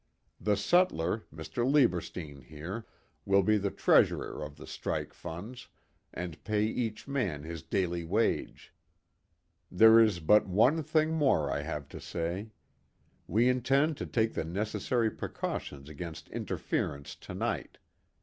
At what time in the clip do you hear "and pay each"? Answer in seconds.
6.11-7.07